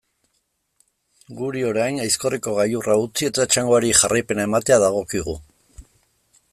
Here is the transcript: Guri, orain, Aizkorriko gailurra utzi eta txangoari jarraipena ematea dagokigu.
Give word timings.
Guri, 1.41 1.61
orain, 1.71 1.99
Aizkorriko 2.05 2.55
gailurra 2.61 2.97
utzi 3.05 3.29
eta 3.31 3.47
txangoari 3.53 3.93
jarraipena 4.01 4.49
ematea 4.51 4.83
dagokigu. 4.87 5.39